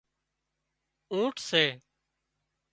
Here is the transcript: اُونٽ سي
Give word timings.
اُونٽ 1.11 1.35
سي 1.47 1.63